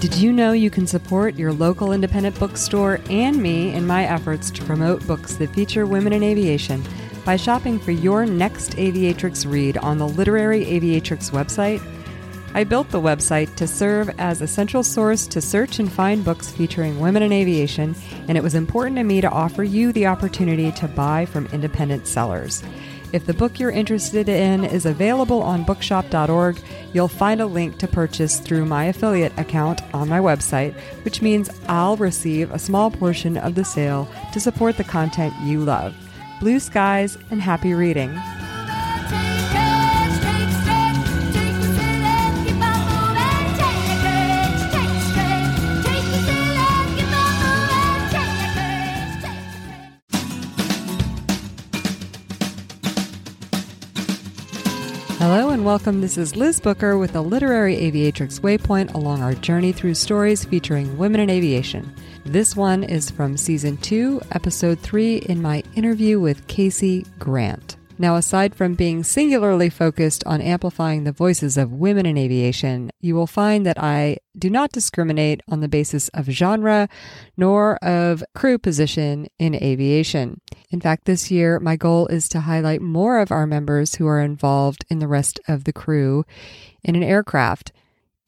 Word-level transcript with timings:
Did 0.00 0.14
you 0.14 0.32
know 0.32 0.52
you 0.52 0.70
can 0.70 0.86
support 0.86 1.34
your 1.34 1.52
local 1.52 1.90
independent 1.90 2.38
bookstore 2.38 3.00
and 3.10 3.36
me 3.36 3.74
in 3.74 3.84
my 3.84 4.04
efforts 4.04 4.48
to 4.52 4.64
promote 4.64 5.04
books 5.08 5.34
that 5.34 5.52
feature 5.52 5.86
women 5.86 6.12
in 6.12 6.22
aviation 6.22 6.84
by 7.24 7.34
shopping 7.34 7.80
for 7.80 7.90
your 7.90 8.24
next 8.24 8.76
Aviatrix 8.76 9.44
read 9.44 9.76
on 9.78 9.98
the 9.98 10.06
Literary 10.06 10.64
Aviatrix 10.66 11.32
website? 11.32 11.84
I 12.54 12.62
built 12.62 12.90
the 12.90 13.00
website 13.00 13.56
to 13.56 13.66
serve 13.66 14.08
as 14.20 14.40
a 14.40 14.46
central 14.46 14.84
source 14.84 15.26
to 15.26 15.40
search 15.40 15.80
and 15.80 15.92
find 15.92 16.24
books 16.24 16.48
featuring 16.48 17.00
women 17.00 17.24
in 17.24 17.32
aviation, 17.32 17.96
and 18.28 18.38
it 18.38 18.42
was 18.44 18.54
important 18.54 18.98
to 18.98 19.02
me 19.02 19.20
to 19.20 19.28
offer 19.28 19.64
you 19.64 19.90
the 19.90 20.06
opportunity 20.06 20.70
to 20.72 20.86
buy 20.86 21.26
from 21.26 21.46
independent 21.46 22.06
sellers. 22.06 22.62
If 23.10 23.24
the 23.24 23.32
book 23.32 23.58
you're 23.58 23.70
interested 23.70 24.28
in 24.28 24.64
is 24.64 24.84
available 24.84 25.42
on 25.42 25.64
bookshop.org, 25.64 26.58
you'll 26.92 27.08
find 27.08 27.40
a 27.40 27.46
link 27.46 27.78
to 27.78 27.88
purchase 27.88 28.38
through 28.38 28.66
my 28.66 28.84
affiliate 28.84 29.32
account 29.38 29.80
on 29.94 30.10
my 30.10 30.18
website, 30.18 30.74
which 31.04 31.22
means 31.22 31.48
I'll 31.68 31.96
receive 31.96 32.50
a 32.50 32.58
small 32.58 32.90
portion 32.90 33.38
of 33.38 33.54
the 33.54 33.64
sale 33.64 34.08
to 34.34 34.40
support 34.40 34.76
the 34.76 34.84
content 34.84 35.32
you 35.42 35.60
love. 35.60 35.94
Blue 36.38 36.60
skies 36.60 37.16
and 37.30 37.40
happy 37.40 37.72
reading. 37.72 38.10
And 55.58 55.66
welcome. 55.66 56.00
This 56.00 56.16
is 56.16 56.36
Liz 56.36 56.60
Booker 56.60 56.96
with 56.98 57.14
the 57.14 57.20
Literary 57.20 57.74
Aviatrix 57.74 58.38
Waypoint 58.38 58.94
along 58.94 59.22
our 59.22 59.34
journey 59.34 59.72
through 59.72 59.94
stories 59.94 60.44
featuring 60.44 60.96
women 60.96 61.20
in 61.20 61.30
aviation. 61.30 61.92
This 62.24 62.54
one 62.54 62.84
is 62.84 63.10
from 63.10 63.36
season 63.36 63.76
2, 63.78 64.20
episode 64.30 64.78
3, 64.78 65.16
in 65.16 65.42
my 65.42 65.64
interview 65.74 66.20
with 66.20 66.46
Casey 66.46 67.06
Grant. 67.18 67.77
Now, 68.00 68.14
aside 68.14 68.54
from 68.54 68.74
being 68.74 69.02
singularly 69.02 69.68
focused 69.70 70.22
on 70.24 70.40
amplifying 70.40 71.02
the 71.02 71.10
voices 71.10 71.56
of 71.56 71.72
women 71.72 72.06
in 72.06 72.16
aviation, 72.16 72.90
you 73.00 73.16
will 73.16 73.26
find 73.26 73.66
that 73.66 73.82
I 73.82 74.18
do 74.38 74.48
not 74.48 74.70
discriminate 74.70 75.42
on 75.48 75.60
the 75.60 75.68
basis 75.68 76.08
of 76.10 76.26
genre 76.26 76.88
nor 77.36 77.76
of 77.84 78.22
crew 78.36 78.56
position 78.56 79.26
in 79.40 79.56
aviation. 79.56 80.40
In 80.70 80.80
fact, 80.80 81.06
this 81.06 81.28
year, 81.30 81.58
my 81.58 81.74
goal 81.74 82.06
is 82.06 82.28
to 82.28 82.40
highlight 82.40 82.80
more 82.80 83.18
of 83.18 83.32
our 83.32 83.48
members 83.48 83.96
who 83.96 84.06
are 84.06 84.20
involved 84.20 84.84
in 84.88 85.00
the 85.00 85.08
rest 85.08 85.40
of 85.48 85.64
the 85.64 85.72
crew 85.72 86.24
in 86.84 86.94
an 86.94 87.02
aircraft. 87.02 87.72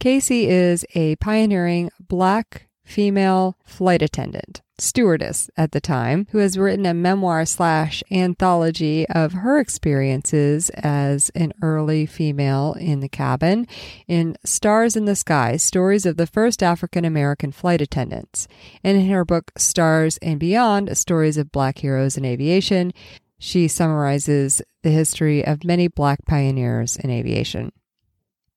Casey 0.00 0.48
is 0.48 0.84
a 0.96 1.14
pioneering 1.16 1.90
black 2.00 2.66
female 2.84 3.56
flight 3.64 4.02
attendant, 4.02 4.62
stewardess 4.80 5.50
at 5.56 5.72
the 5.72 5.80
time, 5.80 6.26
who 6.30 6.38
has 6.38 6.58
written 6.58 6.86
a 6.86 6.94
memoir 6.94 7.44
slash 7.44 8.02
anthology 8.10 9.08
of 9.08 9.32
her 9.32 9.58
experiences 9.58 10.70
as 10.70 11.30
an 11.34 11.52
early 11.62 12.06
female 12.06 12.74
in 12.78 13.00
the 13.00 13.08
cabin 13.08 13.66
in 14.08 14.36
Stars 14.44 14.96
in 14.96 15.04
the 15.04 15.16
Sky, 15.16 15.56
stories 15.56 16.06
of 16.06 16.16
the 16.16 16.26
first 16.26 16.62
African 16.62 17.04
American 17.04 17.52
flight 17.52 17.80
attendants. 17.80 18.48
And 18.82 18.98
in 18.98 19.08
her 19.08 19.24
book 19.24 19.52
Stars 19.56 20.18
and 20.18 20.40
Beyond, 20.40 20.96
stories 20.96 21.36
of 21.36 21.52
black 21.52 21.78
heroes 21.78 22.16
in 22.16 22.24
aviation, 22.24 22.92
she 23.38 23.68
summarizes 23.68 24.60
the 24.82 24.90
history 24.90 25.44
of 25.44 25.64
many 25.64 25.88
black 25.88 26.24
pioneers 26.26 26.96
in 26.96 27.10
aviation. 27.10 27.72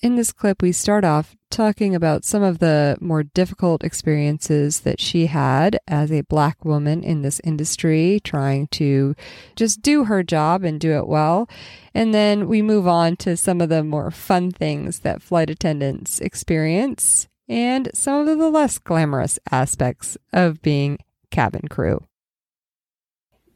In 0.00 0.14
this 0.14 0.30
clip, 0.30 0.62
we 0.62 0.70
start 0.70 1.04
off 1.04 1.34
talking 1.50 1.92
about 1.92 2.24
some 2.24 2.44
of 2.44 2.60
the 2.60 2.96
more 3.00 3.24
difficult 3.24 3.82
experiences 3.82 4.80
that 4.80 5.00
she 5.00 5.26
had 5.26 5.80
as 5.88 6.12
a 6.12 6.20
black 6.20 6.64
woman 6.64 7.02
in 7.02 7.22
this 7.22 7.40
industry, 7.42 8.20
trying 8.22 8.68
to 8.68 9.16
just 9.56 9.82
do 9.82 10.04
her 10.04 10.22
job 10.22 10.62
and 10.62 10.78
do 10.78 10.92
it 10.96 11.08
well. 11.08 11.48
And 11.94 12.14
then 12.14 12.46
we 12.46 12.62
move 12.62 12.86
on 12.86 13.16
to 13.16 13.36
some 13.36 13.60
of 13.60 13.70
the 13.70 13.82
more 13.82 14.12
fun 14.12 14.52
things 14.52 15.00
that 15.00 15.20
flight 15.20 15.50
attendants 15.50 16.20
experience 16.20 17.26
and 17.48 17.90
some 17.92 18.28
of 18.28 18.38
the 18.38 18.50
less 18.50 18.78
glamorous 18.78 19.40
aspects 19.50 20.16
of 20.32 20.62
being 20.62 20.98
cabin 21.32 21.66
crew. 21.66 22.04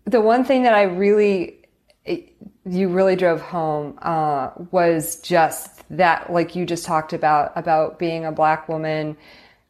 The 0.06 0.20
one 0.20 0.44
thing 0.44 0.64
that 0.64 0.74
I 0.74 0.82
really 0.82 1.61
you 2.04 2.88
really 2.88 3.16
drove 3.16 3.40
home 3.40 3.98
uh, 4.02 4.50
was 4.70 5.16
just 5.20 5.82
that, 5.90 6.32
like 6.32 6.56
you 6.56 6.66
just 6.66 6.84
talked 6.84 7.12
about, 7.12 7.52
about 7.56 7.98
being 7.98 8.24
a 8.24 8.32
black 8.32 8.68
woman, 8.68 9.16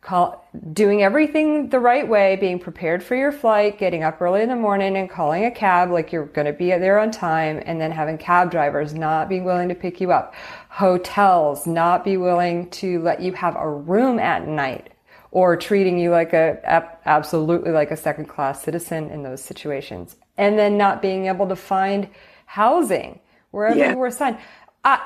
call, 0.00 0.46
doing 0.72 1.02
everything 1.02 1.68
the 1.68 1.78
right 1.78 2.08
way, 2.08 2.36
being 2.36 2.58
prepared 2.58 3.02
for 3.02 3.14
your 3.14 3.32
flight, 3.32 3.78
getting 3.78 4.02
up 4.02 4.20
early 4.20 4.42
in 4.42 4.48
the 4.48 4.56
morning 4.56 4.96
and 4.96 5.10
calling 5.10 5.44
a 5.44 5.50
cab 5.50 5.90
like 5.90 6.12
you're 6.12 6.26
going 6.26 6.46
to 6.46 6.52
be 6.52 6.70
there 6.70 6.98
on 6.98 7.10
time, 7.10 7.62
and 7.64 7.80
then 7.80 7.90
having 7.90 8.18
cab 8.18 8.50
drivers 8.50 8.94
not 8.94 9.28
being 9.28 9.44
willing 9.44 9.68
to 9.68 9.74
pick 9.74 10.00
you 10.00 10.10
up, 10.10 10.34
hotels 10.68 11.66
not 11.66 12.04
be 12.04 12.16
willing 12.16 12.68
to 12.70 13.00
let 13.00 13.20
you 13.20 13.32
have 13.32 13.56
a 13.56 13.70
room 13.70 14.18
at 14.18 14.46
night 14.46 14.88
or 15.30 15.56
treating 15.56 15.98
you 15.98 16.10
like 16.10 16.32
a 16.34 16.96
absolutely 17.06 17.70
like 17.70 17.90
a 17.90 17.96
second 17.96 18.26
class 18.26 18.62
citizen 18.62 19.10
in 19.10 19.22
those 19.22 19.42
situations 19.42 20.16
and 20.36 20.58
then 20.58 20.76
not 20.76 21.02
being 21.02 21.26
able 21.26 21.48
to 21.48 21.56
find 21.56 22.08
housing 22.46 23.20
wherever 23.50 23.78
yeah. 23.78 23.90
you 23.90 23.96
were 23.98 24.06
assigned. 24.06 24.38
I, 24.84 25.00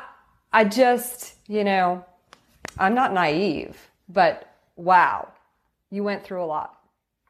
I 0.52 0.64
just, 0.64 1.34
you 1.48 1.64
know, 1.64 2.04
I'm 2.78 2.94
not 2.94 3.12
naive, 3.12 3.90
but 4.08 4.52
wow, 4.76 5.28
you 5.90 6.02
went 6.02 6.24
through 6.24 6.42
a 6.42 6.46
lot. 6.46 6.78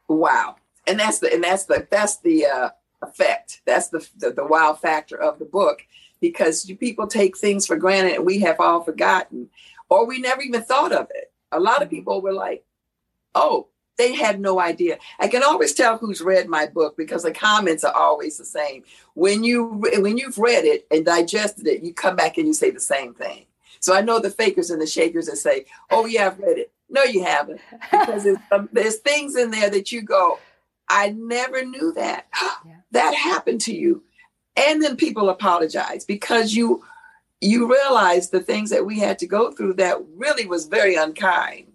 Wow, 0.08 0.56
and 0.86 0.98
that's 0.98 1.18
the 1.18 1.32
and 1.32 1.42
that's 1.42 1.64
the 1.64 1.86
that's 1.90 2.18
the 2.18 2.46
uh, 2.46 2.70
effect. 3.02 3.60
That's 3.64 3.88
the, 3.88 4.06
the 4.16 4.30
the 4.30 4.44
wow 4.44 4.74
factor 4.74 5.20
of 5.20 5.38
the 5.38 5.44
book 5.44 5.80
because 6.20 6.68
you, 6.68 6.76
people 6.76 7.06
take 7.06 7.36
things 7.36 7.66
for 7.66 7.76
granted 7.76 8.14
and 8.14 8.26
we 8.26 8.40
have 8.40 8.60
all 8.60 8.82
forgotten, 8.82 9.48
or 9.88 10.06
we 10.06 10.20
never 10.20 10.42
even 10.42 10.62
thought 10.62 10.92
of 10.92 11.08
it. 11.14 11.32
A 11.52 11.60
lot 11.60 11.82
of 11.82 11.88
mm-hmm. 11.88 11.96
people 11.96 12.22
were 12.22 12.32
like, 12.32 12.64
"Oh, 13.34 13.68
they 13.96 14.14
had 14.14 14.40
no 14.40 14.60
idea. 14.60 14.98
I 15.18 15.28
can 15.28 15.42
always 15.42 15.72
tell 15.72 15.98
who's 15.98 16.20
read 16.20 16.48
my 16.48 16.66
book 16.66 16.96
because 16.96 17.22
the 17.22 17.32
comments 17.32 17.84
are 17.84 17.94
always 17.94 18.36
the 18.36 18.44
same. 18.44 18.84
When 19.14 19.44
you 19.44 19.82
when 19.98 20.18
you've 20.18 20.38
read 20.38 20.64
it 20.64 20.86
and 20.90 21.04
digested 21.04 21.66
it, 21.66 21.82
you 21.82 21.94
come 21.94 22.16
back 22.16 22.36
and 22.36 22.46
you 22.46 22.52
say 22.52 22.70
the 22.70 22.80
same 22.80 23.14
thing. 23.14 23.46
So 23.80 23.94
I 23.94 24.00
know 24.00 24.18
the 24.18 24.30
fakers 24.30 24.70
and 24.70 24.80
the 24.80 24.86
shakers 24.86 25.26
that 25.26 25.36
say, 25.36 25.66
"Oh 25.90 26.06
yeah, 26.06 26.26
I've 26.26 26.38
read 26.38 26.58
it." 26.58 26.72
No, 26.88 27.02
you 27.02 27.24
haven't, 27.24 27.60
because 27.90 28.24
there's, 28.24 28.38
um, 28.52 28.68
there's 28.72 28.96
things 28.96 29.34
in 29.34 29.50
there 29.50 29.70
that 29.70 29.90
you 29.90 30.02
go, 30.02 30.38
"I 30.88 31.10
never 31.10 31.64
knew 31.64 31.92
that. 31.92 32.26
yeah. 32.66 32.76
That 32.92 33.14
happened 33.14 33.60
to 33.62 33.74
you," 33.74 34.02
and 34.56 34.82
then 34.82 34.96
people 34.96 35.30
apologize 35.30 36.04
because 36.04 36.54
you 36.54 36.84
you 37.40 37.70
realize 37.70 38.30
the 38.30 38.40
things 38.40 38.70
that 38.70 38.86
we 38.86 38.98
had 38.98 39.18
to 39.18 39.26
go 39.26 39.52
through 39.52 39.74
that 39.74 39.98
really 40.16 40.46
was 40.46 40.66
very 40.66 40.94
unkind 40.94 41.66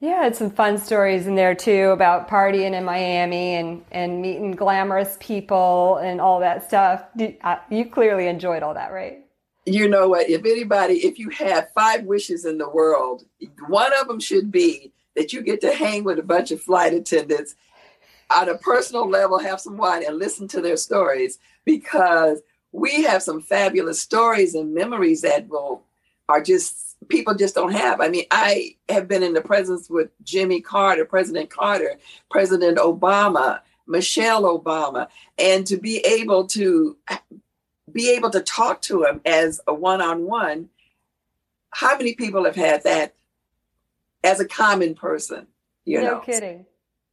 yeah, 0.00 0.26
it's 0.26 0.38
some 0.38 0.50
fun 0.50 0.78
stories 0.78 1.26
in 1.26 1.34
there 1.34 1.54
too 1.54 1.90
about 1.90 2.28
partying 2.28 2.72
in 2.72 2.84
Miami 2.84 3.54
and, 3.56 3.84
and 3.90 4.22
meeting 4.22 4.52
glamorous 4.52 5.16
people 5.18 5.96
and 5.96 6.20
all 6.20 6.38
that 6.40 6.66
stuff. 6.66 7.04
Uh, 7.42 7.56
you 7.68 7.84
clearly 7.84 8.28
enjoyed 8.28 8.62
all 8.62 8.74
that, 8.74 8.92
right? 8.92 9.24
You 9.66 9.88
know 9.88 10.08
what? 10.08 10.30
If 10.30 10.44
anybody, 10.44 10.94
if 10.98 11.18
you 11.18 11.30
had 11.30 11.68
five 11.74 12.04
wishes 12.04 12.44
in 12.44 12.58
the 12.58 12.68
world, 12.68 13.24
one 13.66 13.92
of 14.00 14.06
them 14.06 14.20
should 14.20 14.52
be 14.52 14.92
that 15.16 15.32
you 15.32 15.42
get 15.42 15.60
to 15.62 15.72
hang 15.72 16.04
with 16.04 16.18
a 16.20 16.22
bunch 16.22 16.52
of 16.52 16.62
flight 16.62 16.94
attendants 16.94 17.56
on 18.34 18.48
a 18.48 18.56
personal 18.56 19.08
level, 19.08 19.38
have 19.38 19.60
some 19.60 19.76
wine, 19.76 20.04
and 20.06 20.18
listen 20.18 20.46
to 20.48 20.60
their 20.60 20.76
stories 20.76 21.38
because 21.64 22.40
we 22.70 23.02
have 23.02 23.22
some 23.22 23.40
fabulous 23.40 24.00
stories 24.00 24.54
and 24.54 24.74
memories 24.74 25.22
that 25.22 25.48
will 25.48 25.82
are 26.28 26.42
just 26.42 26.87
people 27.08 27.34
just 27.34 27.54
don't 27.54 27.72
have. 27.72 28.00
I 28.00 28.08
mean, 28.08 28.24
I 28.30 28.76
have 28.88 29.08
been 29.08 29.22
in 29.22 29.32
the 29.32 29.40
presence 29.40 29.88
with 29.88 30.10
Jimmy 30.22 30.60
Carter, 30.60 31.04
President 31.04 31.50
Carter, 31.50 31.98
President 32.30 32.78
Obama, 32.78 33.60
Michelle 33.86 34.42
Obama, 34.42 35.08
and 35.38 35.66
to 35.66 35.76
be 35.76 35.98
able 35.98 36.46
to 36.48 36.96
be 37.92 38.10
able 38.10 38.30
to 38.30 38.40
talk 38.40 38.82
to 38.82 39.04
him 39.04 39.20
as 39.24 39.60
a 39.66 39.72
one-on-one. 39.74 40.68
How 41.70 41.96
many 41.96 42.14
people 42.14 42.44
have 42.44 42.56
had 42.56 42.82
that 42.84 43.14
as 44.24 44.40
a 44.40 44.48
common 44.48 44.94
person? 44.94 45.46
You 45.84 46.02
no 46.02 46.04
know, 46.04 46.20
kidding. 46.20 46.66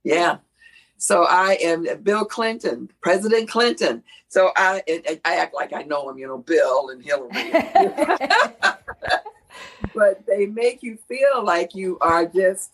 Yeah. 0.04 0.38
So 0.98 1.24
I 1.24 1.58
am 1.62 1.86
Bill 2.04 2.26
Clinton, 2.26 2.90
President 3.02 3.50
Clinton. 3.50 4.04
So 4.28 4.52
I 4.56 4.82
I 5.24 5.36
act 5.36 5.54
like 5.54 5.72
I 5.74 5.84
know 5.84 6.10
him, 6.10 6.18
you 6.18 6.28
know, 6.28 6.38
Bill 6.38 6.90
and 6.90 7.04
Hillary. 7.04 7.32
but 9.96 10.26
they 10.28 10.46
make 10.46 10.84
you 10.84 10.98
feel 11.08 11.44
like 11.44 11.74
you 11.74 11.98
are 12.02 12.26
just 12.26 12.72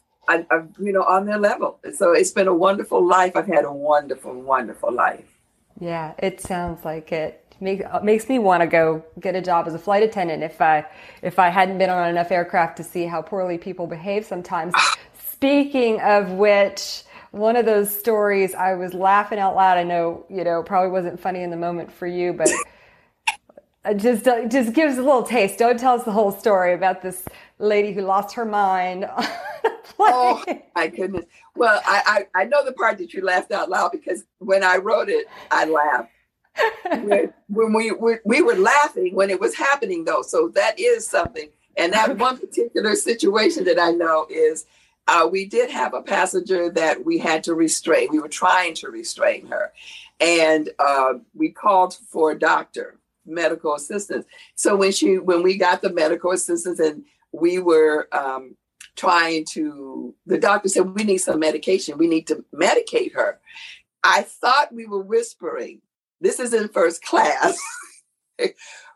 you 0.80 0.94
know 0.94 1.04
on 1.04 1.26
their 1.26 1.40
level 1.40 1.80
so 1.94 2.14
it's 2.14 2.32
been 2.32 2.48
a 2.48 2.54
wonderful 2.54 3.06
life 3.06 3.36
i've 3.36 3.48
had 3.48 3.66
a 3.66 3.72
wonderful 3.72 4.34
wonderful 4.34 4.92
life 4.92 5.26
yeah 5.80 6.14
it 6.20 6.40
sounds 6.40 6.86
like 6.86 7.12
it 7.12 7.42
make, 7.62 7.84
uh, 7.86 8.02
makes 8.02 8.28
me 8.28 8.40
want 8.40 8.62
to 8.62 8.68
go 8.68 9.04
get 9.20 9.36
a 9.36 9.42
job 9.42 9.68
as 9.68 9.74
a 9.74 9.80
flight 9.80 10.04
attendant 10.04 10.44
if 10.44 10.60
I 10.60 10.86
if 11.22 11.40
I 11.40 11.50
hadn't 11.50 11.78
been 11.78 11.90
on 11.90 12.10
enough 12.10 12.32
aircraft 12.32 12.78
to 12.78 12.84
see 12.84 13.06
how 13.06 13.22
poorly 13.22 13.58
people 13.58 13.88
behave 13.88 14.26
sometimes. 14.26 14.74
Speaking 15.32 16.00
of 16.02 16.32
which, 16.32 17.04
one 17.32 17.56
of 17.56 17.66
those 17.66 17.96
stories 17.96 18.54
I 18.54 18.74
was 18.74 18.94
laughing 18.94 19.40
out 19.40 19.56
loud. 19.56 19.78
I 19.78 19.84
know 19.84 20.26
you 20.30 20.44
know 20.44 20.64
probably 20.64 20.92
wasn't 20.92 21.20
funny 21.20 21.44
in 21.44 21.52
the 21.52 21.58
moment 21.58 21.92
for 21.92 22.08
you, 22.08 22.34
but 22.34 22.50
just 23.96 24.26
just 24.26 24.74
gives 24.74 24.98
a 24.98 25.02
little 25.02 25.24
taste. 25.24 25.58
Don't 25.58 25.80
tell 25.80 25.96
us 25.96 26.04
the 26.04 26.12
whole 26.12 26.32
story 26.32 26.74
about 26.74 27.02
this 27.02 27.26
lady 27.58 27.94
who 27.94 28.02
lost 28.02 28.36
her 28.36 28.46
mind. 28.46 29.10
oh 30.00 30.44
my 30.76 30.88
goodness! 30.88 31.26
Well, 31.56 31.82
I, 31.86 32.28
I 32.36 32.42
I 32.42 32.44
know 32.46 32.64
the 32.64 32.74
part 32.74 33.00
that 33.00 33.14
you 33.14 33.24
laughed 33.24 33.52
out 33.52 33.70
loud 33.70 33.92
because 33.92 34.24
when 34.38 34.64
I 34.64 34.78
wrote 34.78 35.10
it, 35.10 35.26
I 35.50 35.66
laughed. 35.66 36.12
when, 37.04 37.34
when 37.48 37.74
we 37.74 37.92
were, 37.92 38.22
we 38.26 38.42
were 38.42 38.56
laughing 38.56 39.16
when 39.16 39.30
it 39.30 39.40
was 39.40 39.56
happening 39.56 40.06
though, 40.06 40.22
so 40.22 40.50
that 40.50 40.80
is 40.80 41.08
something. 41.08 41.50
And 41.78 41.94
that 41.94 42.18
one 42.18 42.38
particular 42.38 42.96
situation 42.96 43.64
that 43.64 43.80
I 43.80 43.92
know 43.92 44.28
is 44.30 44.66
uh, 45.08 45.28
we 45.32 45.46
did 45.46 45.72
have 45.72 45.94
a 45.94 46.04
passenger 46.04 46.70
that 46.70 47.04
we 47.04 47.18
had 47.18 47.44
to 47.46 47.56
restrain. 47.56 48.10
We 48.12 48.20
were 48.20 48.28
trying 48.28 48.76
to 48.76 48.90
restrain 48.90 49.48
her, 49.48 49.72
and 50.20 50.70
uh, 50.78 51.14
we 51.34 51.50
called 51.50 51.96
for 52.12 52.32
a 52.32 52.38
doctor 52.38 53.00
medical 53.26 53.76
assistance. 53.76 54.26
So 54.56 54.76
when 54.76 54.92
she 54.92 55.18
when 55.18 55.44
we 55.44 55.58
got 55.58 55.82
the 55.82 55.92
medical 55.92 56.32
assistance 56.32 56.80
and 56.80 57.04
we 57.32 57.60
were 57.60 58.08
um, 58.12 58.56
trying 58.96 59.46
to, 59.46 60.14
the 60.26 60.38
doctor 60.38 60.70
said 60.70 60.94
we 60.94 61.04
need 61.04 61.20
some 61.20 61.40
medication. 61.40 61.98
We 61.98 62.08
need 62.08 62.28
to 62.28 62.44
medicate 62.54 63.14
her. 63.14 63.40
I 64.04 64.24
thought 64.24 64.74
we 64.74 64.86
were 64.86 65.02
whispering. 65.02 65.82
This 66.20 66.40
is 66.40 66.54
in 66.54 66.68
first 66.70 67.04
class. 67.04 67.60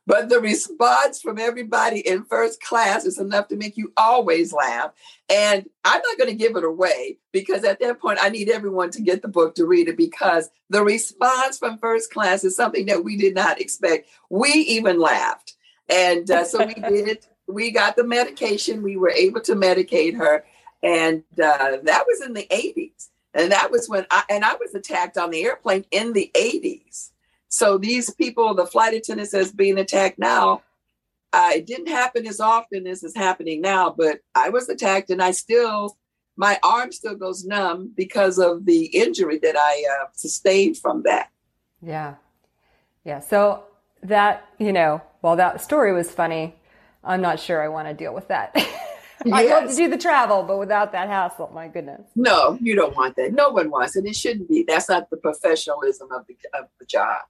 But 0.08 0.30
the 0.30 0.40
response 0.40 1.22
from 1.22 1.40
everybody 1.40 2.00
in 2.00 2.26
first 2.26 2.62
class 2.62 3.06
is 3.06 3.20
enough 3.20 3.48
to 3.48 3.56
make 3.56 3.76
you 3.76 3.92
always 3.98 4.54
laugh. 4.54 4.92
And 5.30 5.68
I'm 5.84 6.02
not 6.02 6.18
going 6.18 6.30
to 6.30 6.36
give 6.36 6.56
it 6.56 6.64
away 6.64 7.18
because 7.32 7.64
at 7.64 7.80
that 7.80 8.00
point, 8.00 8.20
I 8.22 8.30
need 8.30 8.50
everyone 8.50 8.92
to 8.92 9.02
get 9.02 9.24
the 9.24 9.28
book 9.28 9.56
to 9.56 9.66
read 9.66 9.88
it 9.88 9.98
because 9.98 10.50
the 10.70 10.84
response 10.84 11.58
from 11.58 11.80
first 11.80 12.12
class 12.14 12.44
is 12.44 12.56
something 12.56 12.86
that 12.86 13.04
we 13.04 13.18
did 13.18 13.34
not 13.34 13.60
expect. 13.60 14.08
We 14.30 14.50
even 14.50 15.00
laughed. 15.00 15.56
And 15.90 16.30
uh, 16.30 16.44
so 16.44 16.66
we 16.66 16.74
did. 16.90 17.26
We 17.48 17.72
got 17.72 17.96
the 17.96 18.04
medication. 18.04 18.84
We 18.84 18.98
were 18.98 19.12
able 19.12 19.42
to 19.42 19.56
medicate 19.56 20.16
her. 20.18 20.46
And 20.84 21.24
uh, 21.34 21.78
that 21.84 22.06
was 22.08 22.22
in 22.22 22.34
the 22.34 22.48
80s. 22.52 23.10
And 23.34 23.52
that 23.52 23.72
was 23.72 23.90
when 23.90 24.06
I, 24.12 24.24
and 24.30 24.46
I 24.46 24.54
was 24.54 24.74
attacked 24.76 25.18
on 25.18 25.32
the 25.32 25.44
airplane 25.44 25.86
in 25.92 26.14
the 26.14 26.32
80s. 26.34 27.10
So 27.50 27.78
these 27.78 28.10
people, 28.14 28.54
the 28.54 28.66
flight 28.66 28.94
attendants 28.94 29.32
that's 29.32 29.52
being 29.52 29.78
attacked 29.78 30.20
now, 30.20 30.64
uh, 31.34 31.52
it 31.56 31.66
didn't 31.66 31.88
happen 31.88 32.26
as 32.28 32.40
often 32.40 32.88
as 32.88 33.04
is 33.04 33.16
happening 33.16 33.62
now, 33.62 33.94
but 33.96 34.20
I 34.34 34.50
was 34.50 34.70
attacked 34.70 35.10
and 35.10 35.22
I 35.22 35.32
still, 35.32 35.98
my 36.38 36.60
arm 36.64 36.92
still 36.92 37.16
goes 37.16 37.46
numb 37.46 37.92
because 37.96 38.40
of 38.40 38.66
the 38.66 38.86
injury 38.86 39.40
that 39.40 39.56
I 39.58 39.84
uh, 40.02 40.06
sustained 40.14 40.78
from 40.78 41.04
that. 41.04 41.30
Yeah. 41.82 42.16
Yeah. 43.04 43.20
So 43.20 43.64
that, 44.04 44.48
you 44.60 44.72
know, 44.72 45.02
while 45.22 45.36
that 45.36 45.62
story 45.62 45.94
was 45.94 46.10
funny, 46.10 46.56
I'm 47.04 47.22
not 47.22 47.40
sure 47.40 47.62
I 47.62 47.68
want 47.68 47.88
to 47.88 47.94
deal 47.94 48.14
with 48.14 48.28
that. 48.30 48.56
I'd 49.32 49.50
love 49.50 49.70
to 49.70 49.76
do 49.76 49.90
the 49.90 49.98
travel, 49.98 50.44
but 50.44 50.58
without 50.58 50.92
that 50.92 51.08
hassle, 51.08 51.50
my 51.54 51.68
goodness. 51.68 52.02
No, 52.16 52.58
you 52.62 52.76
don't 52.76 52.96
want 52.96 53.16
that. 53.16 53.34
No 53.34 53.50
one 53.50 53.70
wants 53.70 53.96
it. 53.96 54.06
It 54.06 54.16
shouldn't 54.16 54.50
be. 54.50 54.64
That's 54.68 54.90
not 54.90 55.10
the 55.10 55.18
professionalism 55.18 56.12
of 56.12 56.28
the 56.28 56.36
of 56.54 56.68
the 56.80 56.86
job. 56.86 57.22